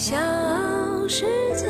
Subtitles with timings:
[0.00, 0.16] 小
[1.06, 1.66] 世界。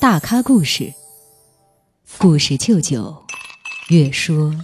[0.00, 0.94] 大咖故事，
[2.16, 3.24] 故事舅舅，
[3.88, 4.54] 越说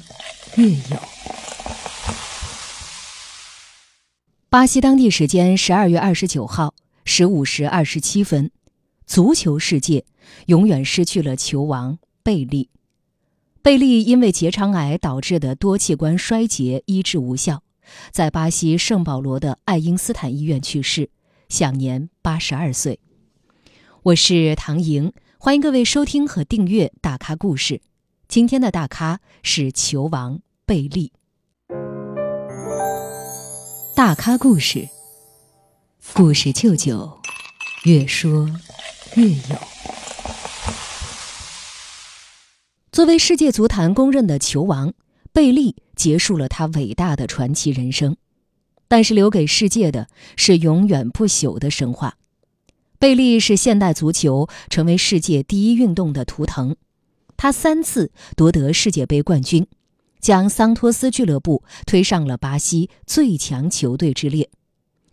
[0.55, 0.97] 越有。
[4.49, 6.73] 巴西当地时间十二月二十九号
[7.05, 8.53] 十五时二十七分，
[9.05, 10.05] 足球世界
[10.47, 12.71] 永远失去了球王贝利。
[13.63, 17.65] 贝利因为结肠癌导致的多器官衰竭医治无效，
[18.11, 21.11] 在巴西圣保罗的爱因斯坦医院去世，
[21.49, 23.01] 享年八十二岁。
[24.03, 27.75] 我是唐莹，欢迎各位收听和订阅《大咖故事》。
[28.29, 31.13] 今天的大咖是球王贝利。
[33.95, 34.89] 大咖故事，
[36.15, 37.21] 故事舅舅，
[37.85, 38.49] 越说
[39.17, 39.57] 越有。
[42.91, 44.95] 作为世界足坛公认的球王，
[45.33, 48.17] 贝利结束了他伟大的传奇人生，
[48.89, 52.17] 但是留给世界的是永远不朽的神话。
[52.99, 56.75] 贝利是现代足球成为世界第一运动的图腾，
[57.37, 59.67] 他三次夺得世界杯冠军，
[60.21, 64.49] 将桑托斯俱乐部推上了巴西最强球队之列，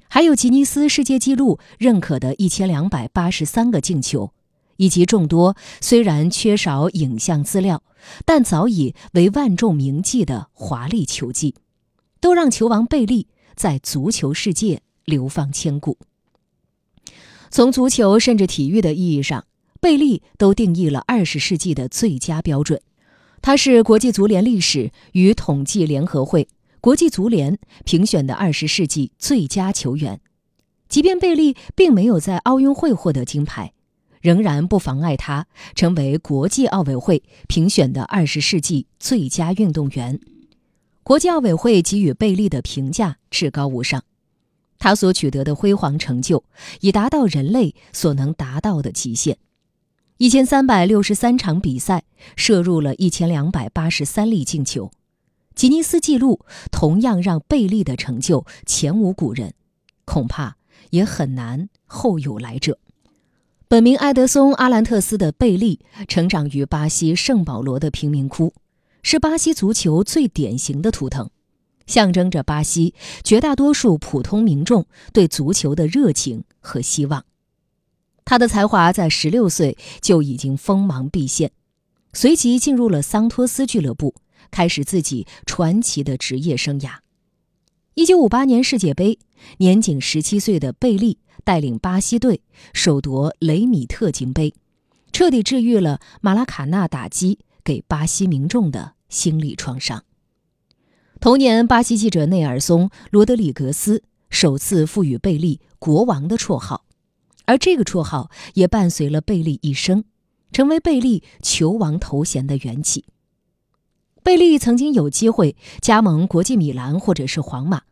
[0.07, 4.31] 还有吉尼斯世界纪录认可的一千两百八十三个进球。
[4.77, 7.83] 以及众多虽然缺少影像资料，
[8.25, 11.55] 但早已为万众铭记的华丽球技，
[12.19, 15.97] 都让球王贝利在足球世界流芳千古。
[17.49, 19.45] 从足球甚至体育的意义上，
[19.79, 22.81] 贝利都定义了二十世纪的最佳标准。
[23.41, 26.49] 他是国际足联历史与统计联合会、
[26.81, 30.19] 国际足联评选的二十世纪最佳球员。
[30.89, 33.73] 即便贝利并没有在奥运会获得金牌。
[34.27, 40.19] 仍然不妨碍他成为国际奥委会评选的二十世纪最佳运动员。
[41.01, 44.03] 国际奥委会给予贝利的评价至高无上，
[44.79, 46.43] 他所取得的辉煌成就
[46.81, 49.37] 已达到人类所能达到的极限。
[50.17, 52.03] 一千三百六十三场比赛，
[52.35, 54.91] 射入了一千两百八十三粒进球，
[55.55, 59.53] 吉尼斯纪录同样让贝利的成就前无古人，
[60.03, 60.57] 恐怕
[60.89, 62.77] 也很难后有来者。
[63.69, 68.53] 本名埃德松·阿兰特斯的贝利，成长于巴西圣保罗的贫民窟，
[69.03, 71.29] 是巴西足球最典型的图腾，
[71.85, 72.93] 象征着巴西
[73.25, 77.25] 绝大多数普通民众对足球的热情和希望。
[78.23, 81.51] 他的才华在十六岁就已经锋芒毕现，
[82.13, 84.15] 随即进入了桑托斯俱乐部，
[84.49, 86.99] 开始自己传奇的职业生涯。
[87.97, 89.17] 一九五八年世界杯，
[89.57, 91.17] 年仅十七岁的贝利。
[91.43, 92.41] 带领巴西队
[92.71, 94.53] 首夺雷米特金杯，
[95.11, 100.03] 彻底治愈了马拉卡纳打击给巴西民众的心理创伤。
[101.19, 106.85] 同年，巴西记者内尔松·罗德里格斯首次赋予贝利“国王”的绰号，
[107.45, 110.03] 而这个绰号也伴随了贝利一生，
[110.51, 113.05] 成为贝利球王头衔的缘起。
[114.27, 117.83] 贝利曾经有机会加盟国际米兰或者是皇马，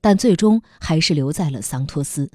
[0.00, 2.30] 但最终还是留在了桑托斯。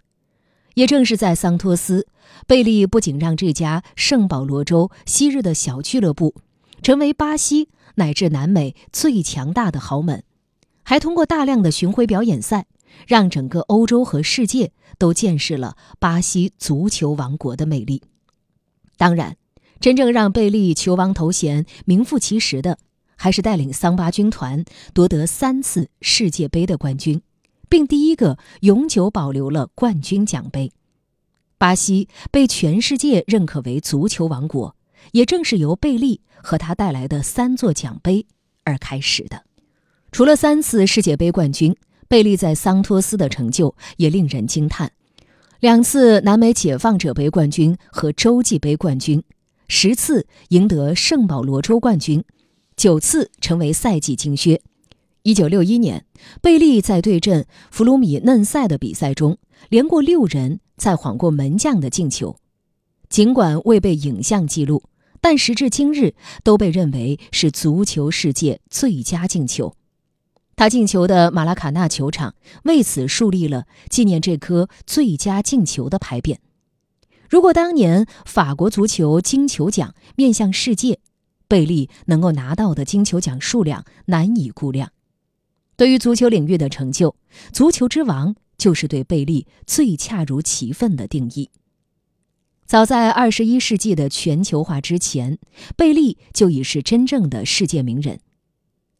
[0.73, 2.05] 也正是在桑托斯，
[2.47, 6.35] 贝利不仅让这家圣保罗州昔日的小俱乐部
[6.81, 10.22] 成为巴西乃至南美最强大的豪门，
[10.83, 12.66] 还通过大量的巡回表演赛，
[13.07, 18.01] 让整个欧洲和世界都见识了巴西足球王国的魅力。
[18.97, 19.37] 当然，
[19.79, 22.79] 真正让贝利球王头衔名副其实的，
[23.16, 27.22] 还是带领桑巴军团夺得三次世界杯的冠军。
[27.68, 30.72] 并第一个永久保留了冠军奖杯。
[31.58, 34.76] 巴西被全世界认可为足球王国，
[35.14, 38.28] 也正是由贝利和他带来的三座奖杯
[38.64, 39.44] 而开始的。
[40.12, 41.76] 除了三次世界杯冠军，
[42.08, 44.92] 贝利在桑托斯的成就也令人惊叹：
[45.59, 49.24] 两次南美解放者杯冠军和洲际杯冠军，
[49.68, 52.24] 十次赢得圣保罗州冠军，
[52.75, 54.62] 九次成为赛季金靴。
[55.24, 56.06] 一九六一年，
[56.41, 59.38] 贝利在对阵弗鲁米嫩塞的比赛中，
[59.70, 62.38] 连过六人再晃过门将的进球。
[63.09, 64.84] 尽管未被影像记录，
[65.22, 69.73] 但时至今日都被认为是足球世界最佳进球。
[70.55, 76.38] 他进球的马拉卡纳球场为此树立了纪念这颗最佳进球的牌匾。
[77.29, 80.99] 如果当年法国足球金球奖面向世界，
[81.55, 84.91] 贝利能够拿到的金球奖数量难以估量。
[85.78, 87.16] 对于足球领域的成就
[87.53, 91.49] ，“足球之王”就是对贝利最恰如其分的定义。
[92.66, 95.40] 早在二十一世纪的全球化之前，
[95.78, 98.19] 贝利就已是真正的世界名人。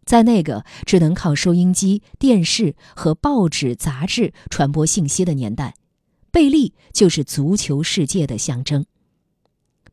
[0.06, 5.74] 在那个只能靠收音机、电视和报纸、杂志传播信息的年代，
[6.32, 8.86] 贝利就是足球世界的象征。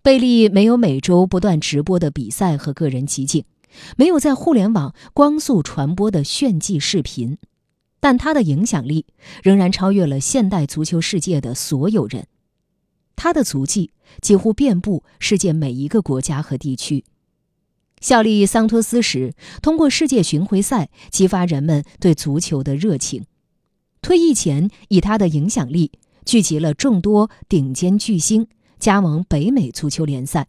[0.02, 3.44] 贝利没有每周不断直播的比赛和个人集锦，
[3.96, 7.38] 没有在互联网光速传播的炫技视频，
[8.00, 9.06] 但他的影响力
[9.44, 12.26] 仍然超越了现代足球世界的所有人。
[13.14, 17.04] 他的足迹几乎遍布世界每一个国家和地区。
[18.00, 19.32] 效力桑托斯时，
[19.62, 23.24] 通过世界巡回赛激发人们对足球的热情。
[24.00, 25.92] 退役前，以他的影响力
[26.24, 28.48] 聚集了众多顶尖巨星，
[28.82, 30.48] 加盟北美足球联赛，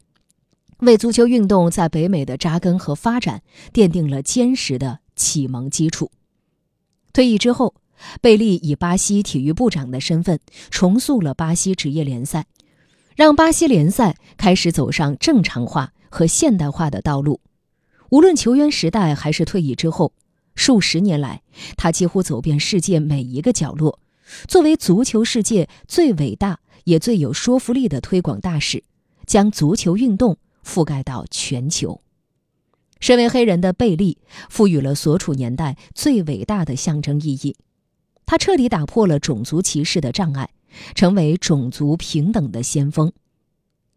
[0.80, 6.10] 为足球运动在北美的扎根和发展奠定了坚实的启蒙基础。
[7.14, 7.76] 退役之后，
[8.22, 10.40] 贝利以巴西体育部长的身份
[10.72, 12.48] 重塑了巴西职业联赛，
[13.16, 15.94] 让巴西联赛开始走上正常化。
[16.10, 17.40] 和现代化的道路，
[18.10, 20.14] 无论球员时代还是退役之后，
[20.54, 21.42] 数十年来，
[21.76, 24.00] 他几乎走遍世界每一个角落，
[24.48, 28.84] 作为足球世界最伟大也最有说服力的推广大使，
[29.26, 32.02] 将足球运动覆盖到全球。
[33.00, 34.18] 身为黑人的贝利，
[34.50, 37.56] 赋予了所处年代最伟大的象征意义，
[38.26, 40.50] 他彻底打破了种族歧视的障碍，
[40.96, 43.12] 成为种族平等的先锋。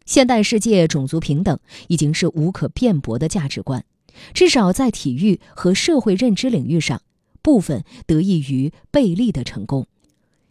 [0.05, 1.57] 现代世界种族平等
[1.87, 3.85] 已经是无可辩驳的价值观，
[4.33, 7.01] 至少在体育和社会认知领域上，
[7.41, 9.87] 部分得益于贝利的成功。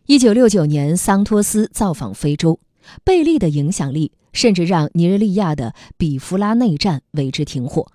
[0.07, 2.61] 一九六九年，桑托斯造访非洲，
[3.03, 7.91] 贝利的影响力甚至让尼日利亚的比弗拉内战为之停火。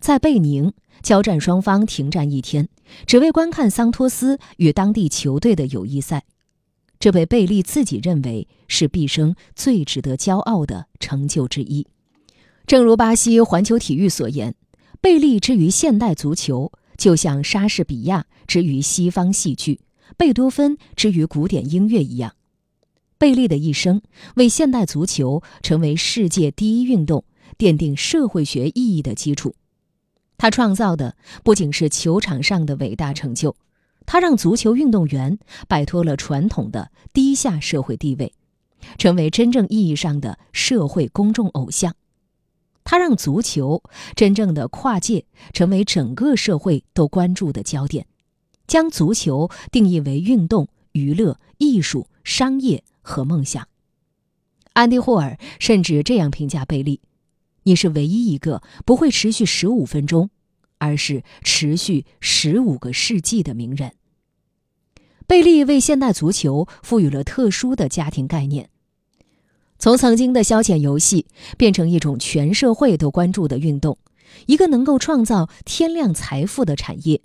[0.00, 2.70] 在贝宁，交战双方停战一天，
[3.06, 6.24] 只为观看桑托斯与当地球队的友谊赛。
[6.98, 11.86] 这被贝利自己认为是毕生最值得骄傲的成就之一。
[12.66, 14.54] 正如巴西环球体育所言，
[15.02, 19.80] 贝利之于现代足球，就像莎士比亚之于西方戏剧，
[20.16, 22.34] 贝多芬之于古典音乐一样。
[23.18, 24.02] 贝利的一生
[24.36, 27.24] 为现代足球成为世界第一运动
[27.56, 29.54] 奠定社会学意义的基础。
[30.36, 33.56] 他创造的不仅是球场上的伟大成就。
[34.06, 38.34] 他让足球运动员摆脱了传统的低下社会地位，
[38.98, 41.94] 成为真正意义上的社会公众偶像。
[42.84, 43.82] 他让足球
[44.14, 45.24] 真正的跨界，
[45.54, 48.06] 成为整个社会都关注的焦点，
[48.66, 53.68] 将足球定义为运动、娱乐、艺术、商业和梦想。
[54.74, 57.00] 安迪·霍尔甚至这样评价贝利
[57.64, 60.30] ：“你是唯一一个不会持续十五分钟。”
[60.78, 63.92] 而是持续十五个世纪的名人。
[65.26, 68.68] 贝利为现代足球赋予了特殊的家庭概念，
[69.78, 71.26] 从曾经的消遣游戏
[71.56, 73.96] 变成一种全社会都关注的运动，
[74.44, 77.22] 一个能够创造天量财富的产业，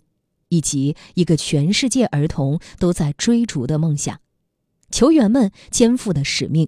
[0.50, 4.20] 以及一个全世界儿童都在追逐的梦想。
[4.92, 6.68] 球员们肩负的使命，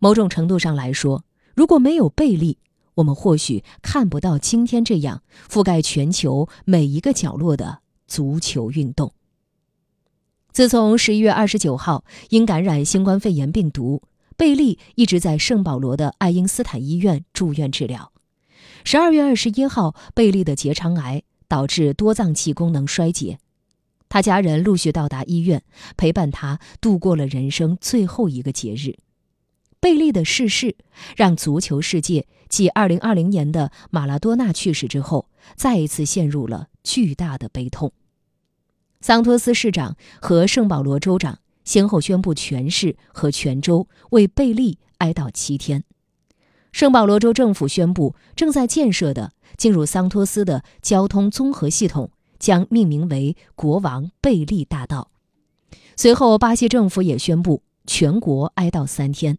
[0.00, 1.24] 某种程度上来说，
[1.54, 2.58] 如果没有贝利，
[2.94, 9.12] 我们或许看不到今天这样覆盖全球每一个角落的足球运动。
[10.50, 14.02] 自从十一月二十九号因感染新冠肺炎病毒，
[14.36, 18.12] 贝利一直在圣保罗的爱因斯坦医院住院治疗。
[18.84, 21.22] 十二月二十一号，贝利的结肠癌
[21.52, 23.38] 导致多脏器功能衰竭，
[24.08, 25.62] 他家人陆续到达医院，
[25.98, 28.96] 陪伴他度过了人生最后一个节日。
[29.78, 30.76] 贝利的逝世，
[31.14, 37.92] 让足球世界继2020年的马拉多纳去世之后，再一次陷入了巨大的悲痛。
[39.02, 45.84] 桑托斯市长和圣保罗州长先后宣布全市和全州为贝利哀悼七天。
[46.72, 55.10] 圣保罗州政府宣布，正在建设的进入桑托斯的交通综合系统将命名为“国王贝利大道”。
[55.96, 59.38] 随后，巴西政府也宣布全国哀悼三天。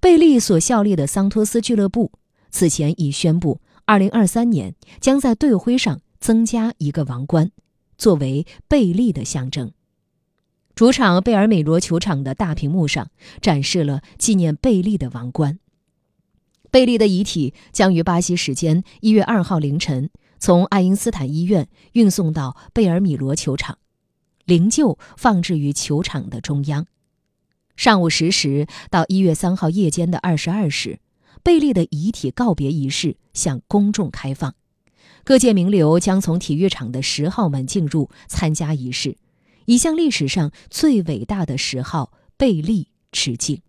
[0.00, 2.10] 贝利所效力的桑托斯俱乐部
[2.50, 7.50] 此前已宣布，2023年将在队徽上增加一个王冠，
[7.98, 9.70] 作为贝利的象征。
[10.74, 13.08] 主场贝尔美罗球场的大屏幕上
[13.42, 15.58] 展示了纪念贝利的王冠。
[16.70, 23.78] 贝利的遗体将于巴西时间1月2号凌晨从爱因斯坦医院运送到贝尔米罗球场，
[24.44, 26.86] 灵柩放置于球场的中央。
[27.76, 31.00] 上午十时到一月三号夜间的二十二时，
[31.42, 34.54] 贝利的遗体告别仪式向公众开放，
[35.24, 39.16] 各界名流将从体育场的十号门进入参加仪式，
[39.66, 43.60] 以向历史上最伟大的十号贝利致敬。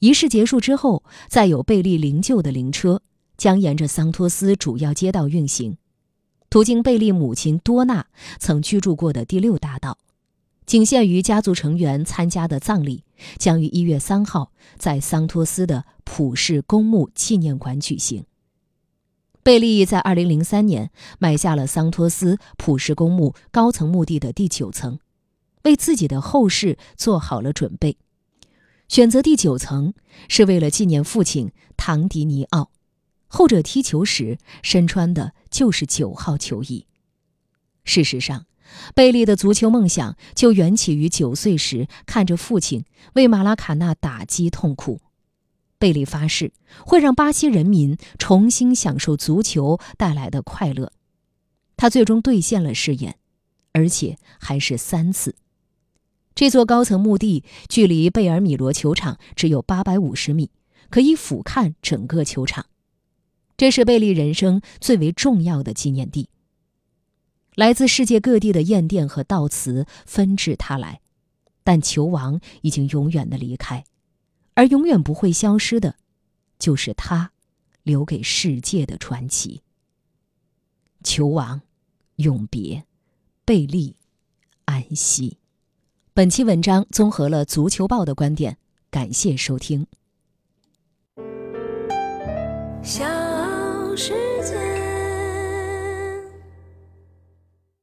[0.00, 3.02] 仪式结束之后，载有贝利灵柩的灵车
[3.36, 5.78] 将沿着桑托斯主要街道运行，
[6.50, 8.06] 途经贝利母亲多纳
[8.38, 9.98] 曾居住过的第六大道，
[10.66, 13.04] 仅限于家族成员参加的葬礼
[13.38, 18.24] 将于一月三号在桑托斯的普世公墓纪念馆举行。
[19.42, 24.98] 贝利在二零零三年买下了桑托斯普世公墓高层墓地的第九层，
[25.62, 27.96] 为自己的后事做好了准备。
[28.88, 29.94] 选择第九层
[30.28, 32.70] 是为了纪念父亲唐迪尼奥，
[33.26, 36.86] 后者踢球时身穿的就是九号球衣。
[37.84, 38.46] 事实上，
[38.94, 45.00] 贝利的足球梦想就缘起于九岁时看着父亲为马拉卡纳打击痛哭。
[45.78, 46.52] 贝利发誓
[46.86, 50.90] 会让巴西人民重新享受足球带来的快乐。
[51.76, 53.18] 他最终兑现了誓言，
[53.72, 55.34] 而且还是三次。
[56.36, 60.50] 这座高层墓地距离贝尔米罗球场只有八百五十米，
[60.90, 62.66] 可以俯瞰整个球场。
[63.56, 66.28] 这是贝利人生最为重要的纪念地。
[67.54, 71.00] 来自世界各地的唁电和悼词纷至沓来，
[71.64, 73.82] 但球王已经永远的离开，
[74.52, 75.96] 而永远不会消失的，
[76.58, 77.32] 就是他
[77.82, 79.62] 留给世界的传奇。
[81.02, 81.62] 球王，
[82.16, 82.84] 永别，
[83.46, 83.96] 贝利，
[84.66, 85.38] 安息。
[86.16, 88.56] 本期文章综合了《足球报》的观点，
[88.90, 89.86] 感谢收听。
[92.82, 93.04] 小
[93.94, 94.25] 时。